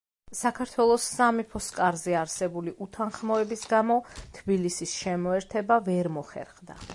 საქართველოს 0.37 1.03
სამეფოს 1.17 1.67
კარზე 1.75 2.15
არსებული 2.21 2.73
უთანხმოების 2.85 3.67
გამო, 3.75 3.99
თბილისის 4.39 4.97
შემოერთება 5.03 5.79
ვერ 5.91 6.11
მოხერხდა. 6.19 6.81